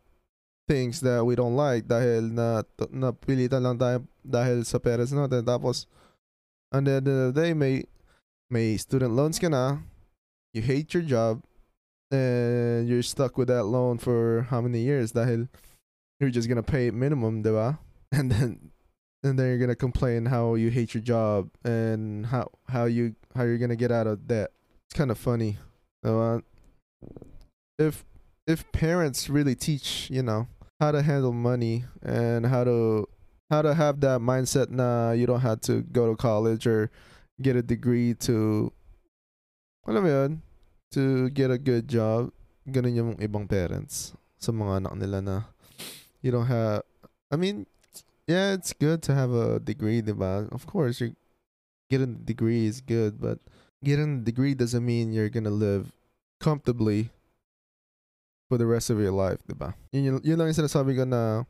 things 0.68 1.00
that 1.02 1.24
we 1.24 1.36
don't 1.36 1.56
like 1.56 1.88
dahil 1.88 2.28
na 2.32 2.64
napilitan 2.92 3.64
lang 3.64 3.78
tayo 3.78 4.04
dahil 4.24 4.64
sa 4.64 4.80
parents 4.80 5.12
natin. 5.12 5.44
Tapos 5.44 5.86
at 6.72 6.84
the 6.84 6.92
end 7.00 7.08
of 7.08 7.18
the 7.32 7.34
day, 7.36 7.52
may 7.54 7.84
may 8.50 8.78
student 8.80 9.12
loans 9.12 9.40
ka 9.40 9.52
na. 9.52 9.84
You 10.56 10.64
hate 10.64 10.96
your 10.96 11.04
job 11.04 11.44
and 12.10 12.88
you're 12.88 13.04
stuck 13.04 13.38
with 13.38 13.52
that 13.52 13.68
loan 13.68 14.00
for 14.00 14.48
how 14.50 14.64
many 14.64 14.80
years 14.80 15.12
dahil 15.12 15.52
you're 16.20 16.30
just 16.30 16.48
gonna 16.48 16.64
pay 16.64 16.92
minimum, 16.92 17.44
diba? 17.44 17.80
And 18.12 18.32
then 18.32 18.72
and 19.24 19.38
then 19.38 19.48
you're 19.48 19.58
gonna 19.60 19.76
complain 19.76 20.26
how 20.26 20.56
you 20.56 20.70
hate 20.70 20.94
your 20.94 21.04
job 21.04 21.50
and 21.66 22.26
how 22.26 22.52
how 22.70 22.86
you 22.86 23.16
how 23.36 23.44
you're 23.44 23.58
gonna 23.58 23.76
get 23.76 23.92
out 23.92 24.08
of 24.08 24.28
debt. 24.28 24.52
It's 24.88 24.98
kind 24.98 25.12
of 25.12 25.18
funny. 25.18 25.58
Diba? 26.06 26.42
If 27.78 28.06
if 28.48 28.72
parents 28.72 29.30
really 29.30 29.56
teach, 29.56 30.10
you 30.10 30.24
know, 30.24 30.48
how 30.80 30.92
to 30.92 31.02
handle 31.02 31.34
money 31.34 31.84
and 32.02 32.46
how 32.46 32.64
to 32.64 33.10
how 33.50 33.62
to 33.62 33.74
have 33.74 34.00
that 34.02 34.22
mindset 34.22 34.70
now 34.70 35.12
you 35.12 35.26
don't 35.26 35.42
have 35.42 35.62
to 35.62 35.82
go 35.82 36.10
to 36.10 36.16
college 36.16 36.68
or 36.68 36.92
get 37.42 37.56
a 37.56 37.62
degree 37.62 38.14
to 38.14 38.72
to 40.92 41.30
get 41.32 41.52
a 41.52 41.58
good 41.58 41.88
job. 41.88 42.32
Ganun 42.68 42.96
yung 42.96 43.12
ibang 43.20 43.48
parents 43.48 44.16
sa 44.40 44.52
mga 44.52 44.84
anak 44.84 44.94
nila 45.00 45.20
na 45.24 45.36
you 46.22 46.32
don't 46.32 46.48
have 46.48 46.84
I 47.32 47.36
mean, 47.36 47.66
yeah, 48.28 48.54
it's 48.54 48.74
good 48.74 49.02
to 49.04 49.16
have 49.16 49.32
a 49.32 49.60
degree, 49.60 50.02
diba? 50.02 50.52
Of 50.52 50.66
course, 50.66 51.02
you 51.02 51.16
getting 51.90 52.16
a 52.22 52.26
degree 52.26 52.66
is 52.66 52.82
good, 52.82 53.20
but 53.20 53.40
getting 53.84 54.20
a 54.20 54.22
degree 54.22 54.54
doesn't 54.54 54.86
mean 54.86 55.12
you're 55.12 55.30
gonna 55.30 55.50
live 55.50 55.92
comfortably 56.40 57.10
for 58.50 58.58
the 58.58 58.66
rest 58.66 58.90
of 58.90 59.00
your 59.00 59.12
life, 59.12 59.40
diba? 59.48 59.74
Yun, 59.92 60.22
yun 60.24 60.40
lang 60.40 60.48
yung 60.48 60.56
sinasabi 60.56 60.96
ko 60.96 61.04
na 61.04 61.44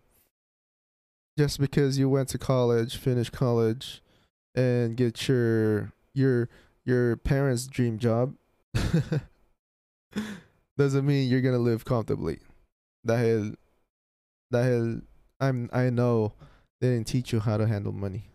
just 1.37 1.59
because 1.59 1.97
you 1.97 2.09
went 2.09 2.29
to 2.29 2.37
college, 2.37 2.97
finished 2.97 3.31
college, 3.31 4.01
and 4.55 4.97
get 4.97 5.27
your 5.27 5.93
your 6.13 6.49
your 6.85 7.15
parents' 7.17 7.67
dream 7.67 7.99
job 7.99 8.33
doesn't 10.77 11.05
mean 11.05 11.29
you're 11.29 11.41
gonna 11.41 11.61
live 11.61 11.85
comfortably. 11.85 12.39
Dahil 13.05 13.53
dahil 14.53 15.01
I'm 15.39 15.69
I 15.71 15.89
know 15.89 16.33
they 16.81 16.89
didn't 16.89 17.07
teach 17.07 17.31
you 17.33 17.39
how 17.39 17.57
to 17.57 17.67
handle 17.67 17.91
money. 17.91 18.29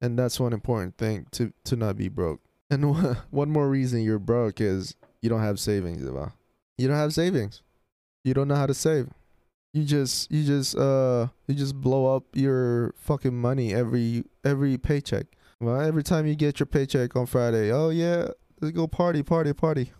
And 0.00 0.18
that's 0.18 0.40
one 0.40 0.52
important 0.52 0.98
thing 0.98 1.26
to 1.32 1.52
to 1.64 1.76
not 1.76 1.96
be 1.96 2.08
broke. 2.08 2.40
And 2.70 2.96
one 3.30 3.50
more 3.50 3.68
reason 3.68 4.02
you're 4.02 4.18
broke 4.18 4.60
is 4.60 4.96
you 5.20 5.28
don't 5.28 5.40
have 5.42 5.60
savings, 5.60 6.02
diba? 6.02 6.32
You 6.78 6.88
don't 6.88 6.96
have 6.96 7.14
savings. 7.14 7.62
You 8.24 8.34
don't 8.34 8.48
know 8.48 8.56
how 8.56 8.66
to 8.66 8.74
save. 8.74 9.08
You 9.72 9.84
just 9.84 10.30
you 10.30 10.44
just 10.44 10.76
uh 10.76 11.28
you 11.46 11.54
just 11.54 11.80
blow 11.80 12.14
up 12.14 12.24
your 12.34 12.94
fucking 12.96 13.34
money 13.34 13.72
every 13.72 14.24
every 14.44 14.76
paycheck. 14.78 15.26
Well, 15.60 15.80
every 15.80 16.02
time 16.02 16.26
you 16.26 16.34
get 16.34 16.58
your 16.58 16.66
paycheck 16.66 17.14
on 17.14 17.26
Friday, 17.26 17.70
oh 17.72 17.90
yeah, 17.90 18.28
let's 18.60 18.74
go 18.74 18.86
party, 18.86 19.22
party, 19.22 19.52
party. 19.52 19.92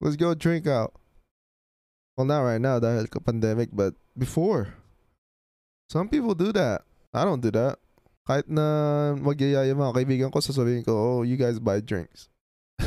Let's 0.00 0.16
go 0.16 0.34
drink 0.34 0.66
out. 0.66 0.94
Well, 2.16 2.26
not 2.26 2.40
right 2.40 2.60
now 2.60 2.80
dahil 2.80 3.06
pandemic, 3.24 3.70
but 3.72 3.94
before. 4.18 4.74
Some 5.88 6.08
people 6.08 6.34
do 6.34 6.50
that. 6.52 6.82
I 7.14 7.24
don't 7.24 7.40
do 7.40 7.50
that. 7.52 7.78
Kahit 8.26 8.50
na 8.50 9.14
magyayaya 9.14 9.70
mga 9.70 9.94
kaibigan 9.94 10.30
ko, 10.34 10.42
sasabihin 10.42 10.82
ko, 10.82 10.92
oh, 10.92 11.22
you 11.22 11.38
guys 11.38 11.62
buy 11.62 11.78
drinks. 11.78 12.26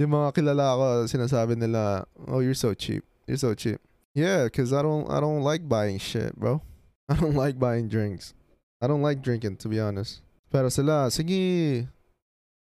yung 0.00 0.12
mga 0.12 0.36
kilala 0.36 0.76
ko, 0.76 0.86
sinasabi 1.08 1.56
nila, 1.56 2.04
oh, 2.28 2.44
you're 2.44 2.58
so 2.58 2.76
cheap. 2.76 3.00
You're 3.24 3.40
so 3.40 3.56
cheap. 3.56 3.80
Yeah, 4.12 4.44
cause 4.52 4.76
I 4.76 4.82
don't, 4.84 5.08
I 5.08 5.24
don't 5.24 5.40
like 5.40 5.64
buying 5.64 5.96
shit, 5.96 6.36
bro. 6.36 6.60
I 7.08 7.16
don't 7.16 7.34
like 7.34 7.56
buying 7.56 7.88
drinks. 7.88 8.34
I 8.82 8.86
don't 8.86 9.00
like 9.00 9.24
drinking, 9.24 9.56
to 9.64 9.68
be 9.68 9.80
honest. 9.80 10.20
Pero 10.52 10.68
sila, 10.68 11.08
sige, 11.08 11.88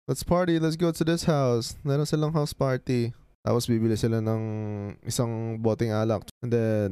let's 0.08 0.22
party, 0.22 0.58
let's 0.58 0.76
go 0.76 0.92
to 0.92 1.04
this 1.04 1.24
house. 1.24 1.76
Meron 1.84 2.06
silang 2.06 2.32
house 2.32 2.52
party. 2.56 3.12
Tapos 3.44 3.68
bibili 3.68 4.00
sila 4.00 4.24
ng 4.24 4.42
isang 5.04 5.60
boteng 5.60 5.92
alak. 5.92 6.24
And 6.40 6.48
then, 6.48 6.88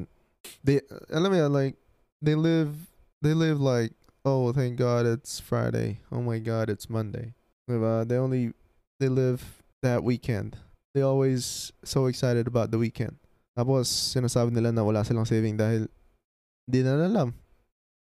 they, 0.64 0.80
alam 1.11 1.32
mo 1.32 1.38
yan, 1.38 1.52
like, 1.52 1.76
they 2.20 2.34
live, 2.34 2.75
they 3.20 3.34
live 3.34 3.61
like, 3.61 3.92
oh, 4.25 4.52
thank 4.52 4.76
God 4.76 5.06
it's 5.06 5.40
Friday. 5.40 6.00
Oh 6.11 6.22
my 6.22 6.38
God, 6.38 6.70
it's 6.70 6.88
Monday. 6.88 7.34
Diba? 7.68 8.02
Uh, 8.02 8.04
they 8.04 8.16
only, 8.16 8.52
they 9.00 9.08
live 9.08 9.62
that 9.82 10.02
weekend. 10.02 10.56
They 10.94 11.02
always 11.02 11.72
so 11.84 12.06
excited 12.06 12.46
about 12.46 12.70
the 12.70 12.78
weekend. 12.78 13.16
Tapos, 13.58 13.88
sinasabi 13.88 14.52
nila 14.52 14.72
na 14.72 14.84
wala 14.84 15.04
silang 15.04 15.26
saving 15.26 15.56
dahil 15.56 15.88
di 16.68 16.82
na 16.82 16.96
alam. 16.96 17.34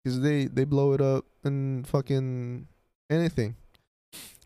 Because 0.04 0.22
they, 0.22 0.46
they 0.46 0.66
blow 0.66 0.94
it 0.94 1.02
up 1.02 1.26
and 1.44 1.86
fucking 1.88 2.68
anything. 3.10 3.56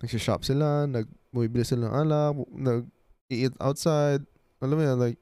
nagsishop 0.02 0.44
sila, 0.44 0.88
nag 0.88 1.08
bumibili 1.34 1.66
sila 1.66 1.90
ng 1.90 1.96
alak, 1.96 2.34
nag-eat 2.52 3.54
outside. 3.60 4.24
Alam 4.62 4.76
mo 4.80 4.84
yan, 4.84 5.00
like, 5.00 5.20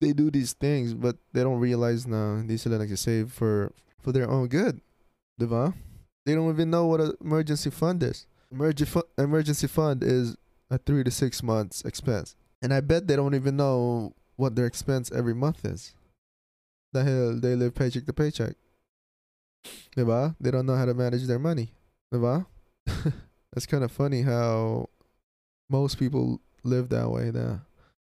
they 0.00 0.12
do 0.12 0.30
these 0.30 0.52
things, 0.52 0.94
but 0.94 1.16
they 1.32 1.42
don't 1.42 1.60
realize 1.60 2.06
na 2.06 2.36
hindi 2.36 2.56
sila 2.56 2.78
nagsisave 2.78 3.30
for, 3.30 3.72
for 4.00 4.12
their 4.12 4.28
own 4.30 4.48
good. 4.48 4.80
Diba? 5.40 5.74
They 6.24 6.34
don't 6.34 6.50
even 6.50 6.70
know 6.70 6.86
what 6.86 7.00
an 7.00 7.12
emergency 7.20 7.70
fund 7.70 8.02
is. 8.02 8.26
Emergency, 8.50 8.90
fu- 8.90 9.08
emergency 9.22 9.66
fund 9.66 10.02
is 10.02 10.36
a 10.70 10.78
three 10.78 11.04
to 11.04 11.10
six 11.10 11.42
months 11.42 11.82
expense. 11.84 12.36
And 12.62 12.72
I 12.72 12.80
bet 12.80 13.06
they 13.06 13.16
don't 13.16 13.34
even 13.34 13.56
know 13.56 14.14
what 14.36 14.56
their 14.56 14.66
expense 14.66 15.10
every 15.12 15.34
month 15.34 15.64
is. 15.64 15.94
The 16.92 17.04
hell, 17.04 17.40
they 17.40 17.54
live 17.54 17.74
paycheck 17.74 18.06
to 18.06 18.12
paycheck. 18.12 18.54
Diba? 19.96 20.34
They 20.40 20.50
don't 20.50 20.66
know 20.66 20.76
how 20.76 20.86
to 20.86 20.94
manage 20.94 21.26
their 21.26 21.38
money. 21.38 21.72
Diba? 22.12 22.46
That's 23.52 23.66
kind 23.66 23.84
of 23.84 23.92
funny 23.92 24.22
how 24.22 24.88
most 25.70 25.98
people 25.98 26.40
live 26.62 26.88
that 26.90 27.10
way 27.10 27.30
na 27.32 27.58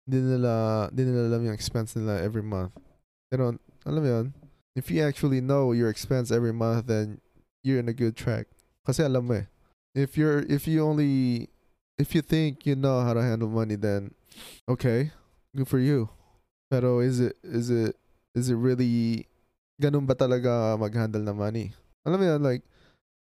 hindi 0.09 0.25
nila, 0.25 0.89
hindi 0.89 1.05
nila 1.05 1.29
alam 1.29 1.45
yung 1.45 1.53
expense 1.53 1.93
nila 1.93 2.17
every 2.17 2.41
month. 2.41 2.73
Don't, 3.29 3.61
alam 3.85 4.01
yun, 4.01 4.25
if 4.73 4.89
you 4.89 5.05
actually 5.05 5.37
know 5.37 5.69
your 5.69 5.85
expense 5.85 6.33
every 6.33 6.49
month, 6.49 6.89
then 6.89 7.21
you're 7.61 7.77
in 7.77 7.85
a 7.85 7.93
good 7.93 8.17
track. 8.17 8.49
Kasi 8.81 9.05
alam 9.05 9.29
mo 9.29 9.37
eh, 9.37 9.45
if 9.93 10.17
you're, 10.17 10.41
if 10.49 10.65
you 10.65 10.81
only, 10.81 11.45
if 12.01 12.17
you 12.17 12.25
think 12.25 12.65
you 12.65 12.73
know 12.73 13.05
how 13.05 13.13
to 13.13 13.21
handle 13.21 13.53
money, 13.53 13.77
then 13.77 14.17
okay, 14.65 15.13
good 15.53 15.69
for 15.69 15.77
you. 15.77 16.09
Pero 16.73 17.05
is 17.05 17.21
it, 17.21 17.37
is 17.45 17.69
it, 17.69 17.93
is 18.33 18.49
it 18.49 18.57
really, 18.57 19.29
ganun 19.77 20.09
ba 20.09 20.17
talaga 20.17 20.73
mag-handle 20.73 21.21
ng 21.21 21.37
money? 21.37 21.69
Alam 22.01 22.17
mo 22.17 22.25
yun, 22.25 22.41
like, 22.41 22.65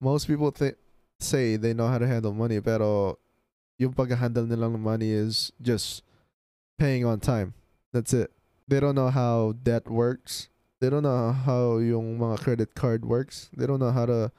most 0.03 0.27
people 0.27 0.51
think, 0.51 0.75
say 1.23 1.55
they 1.55 1.71
know 1.71 1.87
how 1.87 2.03
to 2.03 2.07
handle 2.11 2.35
money, 2.35 2.59
pero 2.59 3.15
yung 3.79 3.95
pag-handle 3.95 4.43
nila 4.51 4.67
ng 4.67 4.83
money 4.83 5.15
is 5.15 5.55
just 5.63 6.03
paying 6.79 7.05
on 7.05 7.21
time. 7.21 7.55
That's 7.93 8.13
it. 8.13 8.33
They 8.67 8.81
don't 8.81 8.95
know 8.95 9.11
how 9.11 9.55
debt 9.63 9.91
works. 9.91 10.49
They 10.81 10.91
don't 10.91 11.03
know 11.03 11.33
how 11.33 11.79
yung 11.79 12.19
mga 12.19 12.41
credit 12.41 12.75
card 12.75 13.05
works. 13.05 13.51
They 13.57 13.67
don't 13.67 13.81
know 13.81 13.93
how 13.93 14.07
to 14.07 14.33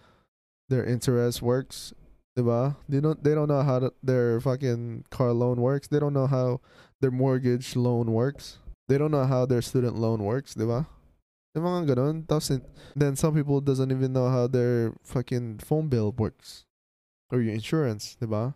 their 0.70 0.84
interest 0.84 1.42
works. 1.42 1.94
Diba? 2.38 2.75
They 2.89 3.00
don't 3.00 3.24
they 3.24 3.34
don't 3.34 3.48
know 3.48 3.63
how 3.63 3.80
to, 3.80 3.94
their 4.04 4.42
fucking 4.42 5.06
car 5.10 5.32
loan 5.32 5.62
works. 5.62 5.88
They 5.88 6.00
don't 6.00 6.13
know 6.13 6.27
how 6.27 6.60
their 7.00 7.12
mortgage 7.12 7.75
loan 7.75 8.12
works. 8.12 8.60
They 8.88 8.98
don't 8.98 9.12
know 9.12 9.25
how 9.25 9.46
their 9.46 9.62
student 9.62 9.96
loan 9.96 10.24
works, 10.24 10.54
diba? 10.54 10.86
Yung 11.56 11.63
mga 11.63 11.96
ganun. 11.96 12.27
Tapos, 12.27 12.62
then 12.96 13.15
some 13.15 13.34
people 13.34 13.62
doesn't 13.62 13.89
even 13.89 14.13
know 14.13 14.30
how 14.30 14.46
their 14.46 14.94
fucking 15.01 15.60
phone 15.60 15.88
bill 15.88 16.12
works. 16.12 16.65
Or 17.32 17.42
your 17.42 17.56
insurance, 17.56 18.18
diba? 18.22 18.54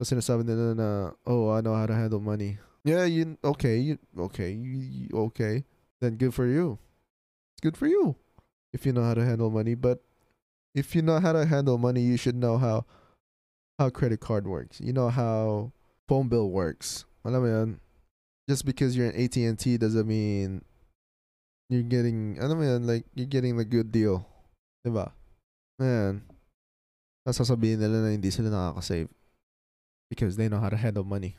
Tapos 0.00 0.16
sinasabi 0.16 0.48
nila 0.48 0.72
na, 0.72 1.12
oh, 1.28 1.52
I 1.52 1.60
know 1.60 1.76
how 1.76 1.84
to 1.84 1.92
handle 1.92 2.24
money. 2.24 2.56
Yeah, 2.88 3.04
you, 3.04 3.36
okay, 3.44 3.76
you, 3.76 4.00
okay, 4.16 4.48
you, 4.48 5.12
okay. 5.28 5.68
Then 6.00 6.16
good 6.16 6.32
for 6.32 6.48
you. 6.48 6.80
It's 7.52 7.60
good 7.60 7.76
for 7.76 7.84
you. 7.84 8.16
If 8.72 8.88
you 8.88 8.96
know 8.96 9.04
how 9.04 9.12
to 9.12 9.20
handle 9.20 9.52
money. 9.52 9.76
But 9.76 10.00
if 10.72 10.96
you 10.96 11.04
know 11.04 11.20
how 11.20 11.36
to 11.36 11.44
handle 11.44 11.76
money, 11.76 12.00
you 12.00 12.16
should 12.16 12.32
know 12.32 12.56
how, 12.56 12.88
how 13.76 13.92
credit 13.92 14.24
card 14.24 14.48
works. 14.48 14.80
You 14.80 14.96
know 14.96 15.12
how 15.12 15.76
phone 16.08 16.32
bill 16.32 16.48
works. 16.48 17.04
Mo 17.20 17.36
yun? 17.44 17.76
Just 18.48 18.64
because 18.64 18.96
you're 18.96 19.12
an 19.12 19.20
AT&T 19.20 19.76
doesn't 19.76 20.08
mean 20.08 20.64
you're 21.68 21.84
getting, 21.84 22.40
alam 22.40 22.56
mo 22.56 22.64
yun, 22.64 22.86
like, 22.86 23.04
you're 23.12 23.28
getting 23.28 23.60
the 23.60 23.68
good 23.68 23.92
deal. 23.92 24.24
Diba? 24.80 25.12
Man. 25.76 26.24
Nasasabihin 27.28 27.84
nila 27.84 28.00
na 28.00 28.16
hindi 28.16 28.32
sila 28.32 28.48
nakaka-save 28.48 29.19
because 30.10 30.36
they 30.36 30.48
know 30.48 30.58
how 30.58 30.68
to 30.68 30.76
handle 30.76 31.04
money. 31.04 31.36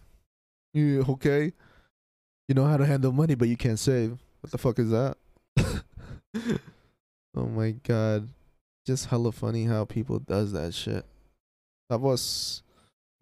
You 0.74 1.06
okay? 1.08 1.52
You 2.48 2.56
know 2.56 2.66
how 2.66 2.78
to 2.78 2.86
handle 2.86 3.12
money, 3.12 3.36
but 3.36 3.50
you 3.50 3.58
can't 3.58 3.78
save. 3.78 4.18
What 4.40 4.52
the 4.52 4.58
fuck 4.58 4.80
is 4.80 4.90
that? 4.90 5.18
oh 7.36 7.46
my 7.46 7.72
god. 7.84 8.30
Just 8.88 9.08
hella 9.08 9.32
funny 9.32 9.66
how 9.66 9.86
people 9.86 10.18
does 10.18 10.54
that 10.54 10.74
shit. 10.74 11.06
That 11.90 12.00
was 12.00 12.64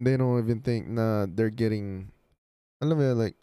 they 0.00 0.16
don't 0.16 0.38
even 0.38 0.60
think 0.60 0.88
na 0.88 1.26
they're 1.28 1.52
getting, 1.52 2.08
alam 2.80 2.96
mo 2.96 3.04
yun, 3.04 3.18
like, 3.18 3.36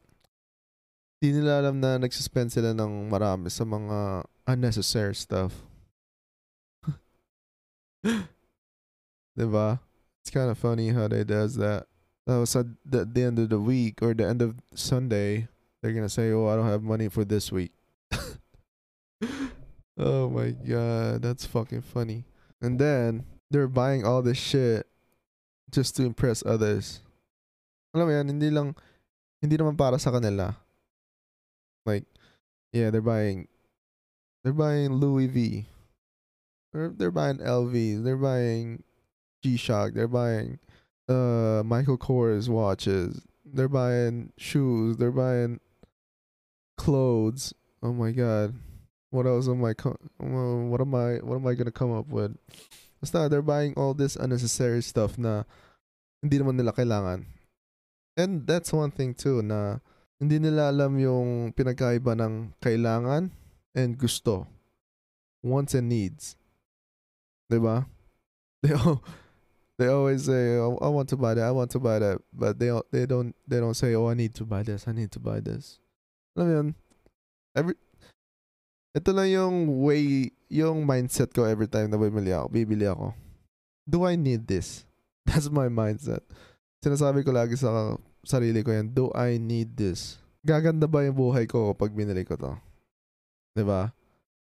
di 1.22 1.32
nila 1.32 1.62
alam 1.62 1.78
na 1.80 2.02
nagsuspend 2.02 2.50
sila 2.50 2.74
ng 2.74 3.10
marami 3.10 3.54
sa 3.54 3.64
mga 3.64 4.26
unnecessary 4.50 5.14
stuff. 5.14 5.54
diba? 9.38 9.80
It's 10.22 10.34
kind 10.34 10.50
of 10.50 10.58
funny 10.58 10.90
how 10.90 11.08
they 11.08 11.24
does 11.24 11.56
that. 11.62 11.86
Uh, 12.28 12.44
so 12.44 12.68
the, 12.84 13.06
the 13.06 13.24
end 13.24 13.40
of 13.40 13.48
the 13.48 13.60
week 13.60 14.04
or 14.04 14.14
the 14.14 14.28
end 14.28 14.42
of 14.42 14.60
Sunday, 14.76 15.48
they're 15.82 15.94
gonna 15.94 16.12
say, 16.12 16.32
"Oh, 16.32 16.48
I 16.48 16.56
don't 16.58 16.68
have 16.68 16.84
money 16.84 17.08
for 17.08 17.24
this 17.24 17.52
week." 17.52 17.72
oh 19.98 20.30
my 20.30 20.52
god, 20.52 21.22
that's 21.22 21.46
fucking 21.46 21.82
funny. 21.82 22.26
And 22.62 22.78
then 22.78 23.24
they're 23.50 23.72
buying 23.72 24.04
all 24.06 24.22
this 24.22 24.38
shit 24.38 24.86
just 25.72 25.96
to 25.96 26.04
impress 26.04 26.44
others. 26.46 27.00
Alam 27.96 28.12
yan, 28.12 28.28
hindi 28.28 28.50
lang, 28.52 28.76
hindi 29.40 29.56
naman 29.56 29.78
para 29.78 29.96
sa 29.96 30.12
kanila. 30.12 30.56
Like, 31.88 32.04
yeah, 32.74 32.92
they're 32.92 33.00
buying, 33.06 33.48
they're 34.44 34.58
buying 34.58 35.00
Louis 35.00 35.28
V. 35.28 35.66
They're, 36.74 36.92
they're 36.92 37.16
buying 37.16 37.40
LV. 37.40 38.04
They're 38.04 38.20
buying 38.20 38.84
G-Shock. 39.42 39.94
They're 39.96 40.12
buying 40.12 40.60
uh 41.08 41.64
Michael 41.66 41.98
Kors 41.98 42.50
watches. 42.50 43.22
They're 43.46 43.72
buying 43.72 44.34
shoes. 44.38 44.98
They're 44.98 45.12
buying 45.12 45.60
clothes. 46.78 47.54
Oh 47.82 47.94
my 47.94 48.12
god. 48.12 48.54
What 49.10 49.26
else 49.26 49.48
am 49.48 49.64
I 49.64 49.74
co- 49.74 50.00
what 50.18 50.82
am 50.82 50.94
I 50.96 51.24
what 51.24 51.36
am 51.36 51.48
I 51.48 51.56
to 51.56 51.72
come 51.72 51.92
up 51.92 52.08
with? 52.08 52.36
Basta 53.00 53.30
they're 53.30 53.46
buying 53.46 53.74
all 53.76 53.94
this 53.94 54.16
unnecessary 54.16 54.82
stuff 54.82 55.18
na 55.18 55.44
hindi 56.22 56.40
naman 56.40 56.58
nila 56.58 56.74
kailangan. 56.74 57.26
And 58.18 58.46
that's 58.50 58.74
one 58.74 58.92
thing 58.92 59.14
too 59.14 59.46
na 59.46 59.80
hindi 60.18 60.42
nila 60.42 60.74
alam 60.74 60.98
yung 60.98 61.54
pinagkaiba 61.54 62.18
ng 62.18 62.58
kailangan 62.58 63.30
and 63.78 63.98
gusto. 63.98 64.50
Wants 65.46 65.78
and 65.78 65.88
needs. 65.88 66.36
ba? 67.48 67.86
They 68.66 68.74
all 68.74 69.06
they 69.78 69.88
always 69.88 70.26
say, 70.26 70.58
oh, 70.58 70.78
"I 70.82 70.90
want 70.90 71.10
to 71.14 71.18
buy 71.18 71.38
that. 71.38 71.46
I 71.46 71.54
want 71.54 71.72
to 71.72 71.80
buy 71.80 72.02
that," 72.02 72.18
but 72.34 72.58
they 72.58 72.68
don't. 72.68 72.86
They 72.92 73.06
don't. 73.06 73.34
They 73.46 73.60
don't 73.62 73.78
say, 73.78 73.94
"Oh, 73.94 74.10
I 74.10 74.18
need 74.18 74.34
to 74.42 74.46
buy 74.46 74.66
this. 74.66 74.90
I 74.90 74.94
need 74.94 75.14
to 75.14 75.22
buy 75.22 75.40
this." 75.40 75.80
Alam 76.38 76.50
mo? 76.50 76.74
Every 77.58 77.74
ito 78.98 79.10
lang 79.14 79.30
yung 79.30 79.58
way, 79.86 80.34
yung 80.50 80.82
mindset 80.82 81.30
ko 81.30 81.46
every 81.46 81.70
time 81.70 81.94
na 81.94 82.02
bibili 82.02 82.34
ako. 82.34 82.50
Bibili 82.50 82.86
ako. 82.90 83.14
Do 83.86 84.10
I 84.10 84.18
need 84.18 84.50
this? 84.50 84.90
That's 85.30 85.54
my 85.54 85.70
mindset. 85.70 86.26
Sinasabi 86.82 87.22
ko 87.22 87.30
lagi 87.30 87.54
sa 87.54 87.98
sarili 88.26 88.66
ko 88.66 88.74
yan, 88.74 88.90
do 88.90 89.14
I 89.14 89.38
need 89.38 89.78
this? 89.78 90.18
Gaganda 90.42 90.90
ba 90.90 91.06
yung 91.06 91.18
buhay 91.18 91.46
ko 91.46 91.78
pag 91.78 91.94
binili 91.94 92.26
ko 92.26 92.38
to? 92.38 92.54
'Di 93.54 93.62
ba? 93.66 93.94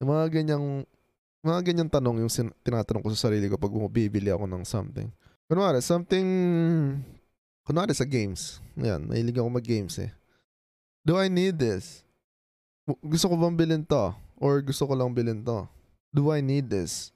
Yung 0.03 0.11
mga 0.11 0.27
ganyang 0.31 0.67
mga 1.41 1.61
ganyang 1.73 1.91
tanong 1.91 2.21
yung 2.21 2.33
sin- 2.33 2.55
tinatanong 2.61 3.01
ko 3.01 3.09
sa 3.17 3.29
sarili 3.29 3.49
ko 3.49 3.57
pag 3.57 3.73
bumibili 3.73 4.29
ako 4.29 4.45
ng 4.45 4.65
something. 4.65 5.09
Kunwari, 5.49 5.81
something, 5.81 6.29
kunwari 7.65 7.97
sa 7.97 8.05
games. 8.05 8.61
Yan, 8.77 9.09
mahilig 9.09 9.41
ako 9.41 9.49
mag-games 9.49 9.97
eh. 9.99 10.13
Do 11.01 11.17
I 11.17 11.33
need 11.33 11.57
this? 11.57 12.05
Gusto 13.01 13.33
ko 13.33 13.35
bang 13.41 13.57
bilhin 13.57 13.83
to? 13.89 14.13
Or 14.37 14.61
gusto 14.61 14.85
ko 14.85 14.93
lang 14.93 15.17
bilhin 15.17 15.41
to? 15.45 15.65
Do 16.13 16.29
I 16.29 16.45
need 16.45 16.69
this? 16.69 17.13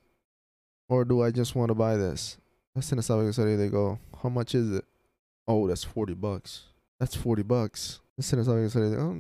Or 0.89 1.05
do 1.05 1.21
I 1.21 1.29
just 1.29 1.53
want 1.53 1.69
to 1.69 1.77
buy 1.77 2.01
this? 2.01 2.41
Tapos 2.73 2.89
sinasabi 2.89 3.29
ko 3.29 3.33
sa 3.33 3.45
sarili 3.45 3.69
ko, 3.69 4.01
how 4.25 4.33
much 4.33 4.57
is 4.57 4.81
it? 4.81 4.87
Oh, 5.45 5.69
that's 5.69 5.85
40 5.85 6.17
bucks. 6.17 6.73
That's 6.97 7.15
40 7.15 7.45
bucks. 7.45 8.01
Tapos 8.17 8.27
sinasabi 8.33 8.65
ko 8.65 8.69
sa 8.73 8.77
sarili 8.81 8.97
ko, 8.97 9.05
oh, 9.05 9.19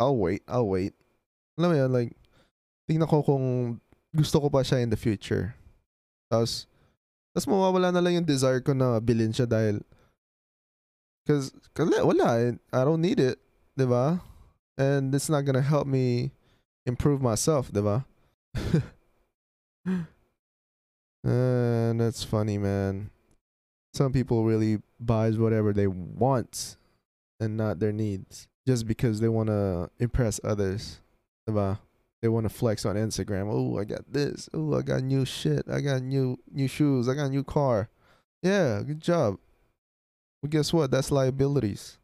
I'll 0.00 0.16
wait, 0.16 0.42
I'll 0.48 0.68
wait. 0.68 0.96
Alam 1.60 1.70
mo 1.70 1.76
yan, 1.76 1.92
like, 1.92 2.12
tingnan 2.88 3.04
ko 3.06 3.20
kung 3.20 3.76
gusto 4.14 4.40
ko 4.40 4.50
pa 4.50 4.66
siya 4.66 4.82
in 4.82 4.90
the 4.90 4.98
future. 4.98 5.54
Tapos, 6.30 6.66
tapos 7.34 7.46
mawawala 7.46 7.94
na 7.94 8.02
lang 8.02 8.22
yung 8.22 8.28
desire 8.28 8.60
ko 8.60 8.74
na 8.74 8.98
bilhin 8.98 9.34
siya 9.34 9.46
dahil 9.46 9.82
Cause, 11.26 11.52
cause 11.74 11.90
wala, 12.02 12.40
eh. 12.40 12.52
I 12.72 12.84
don't 12.84 13.00
need 13.00 13.20
it, 13.20 13.38
di 13.76 13.84
ba? 13.84 14.20
And 14.78 15.14
it's 15.14 15.28
not 15.28 15.44
gonna 15.44 15.62
help 15.62 15.86
me 15.86 16.32
improve 16.86 17.22
myself, 17.22 17.70
di 17.70 17.80
ba? 17.80 18.04
and 21.22 22.00
that's 22.00 22.24
funny, 22.24 22.58
man. 22.58 23.10
Some 23.94 24.12
people 24.12 24.44
really 24.44 24.82
buys 24.98 25.38
whatever 25.38 25.72
they 25.72 25.86
want 25.86 26.76
and 27.38 27.56
not 27.56 27.78
their 27.78 27.92
needs 27.92 28.48
just 28.66 28.86
because 28.86 29.20
they 29.20 29.28
want 29.28 29.48
to 29.48 29.90
impress 29.98 30.40
others, 30.42 31.00
di 31.46 31.52
ba? 31.52 31.78
They 32.22 32.28
want 32.28 32.44
to 32.44 32.50
flex 32.50 32.84
on 32.84 32.96
Instagram. 32.96 33.48
Oh, 33.50 33.78
I 33.78 33.84
got 33.84 34.12
this. 34.12 34.48
Oh, 34.52 34.74
I 34.74 34.82
got 34.82 35.02
new 35.02 35.24
shit. 35.24 35.64
I 35.70 35.80
got 35.80 36.02
new 36.02 36.38
new 36.50 36.68
shoes. 36.68 37.08
I 37.08 37.14
got 37.14 37.26
a 37.26 37.30
new 37.30 37.44
car. 37.44 37.88
Yeah, 38.42 38.82
good 38.84 39.00
job. 39.00 39.38
But 40.42 40.50
guess 40.50 40.72
what? 40.72 40.90
That's 40.90 41.10
liabilities. 41.10 41.99